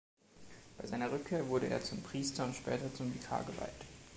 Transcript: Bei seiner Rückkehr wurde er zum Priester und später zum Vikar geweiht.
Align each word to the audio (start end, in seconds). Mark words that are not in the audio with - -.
Bei 0.79 0.87
seiner 0.87 1.11
Rückkehr 1.11 1.47
wurde 1.47 1.67
er 1.67 1.83
zum 1.83 2.01
Priester 2.01 2.43
und 2.43 2.55
später 2.55 2.91
zum 2.95 3.13
Vikar 3.13 3.43
geweiht. 3.43 3.85